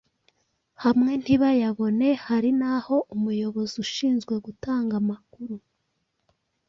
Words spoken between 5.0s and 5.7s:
amakuru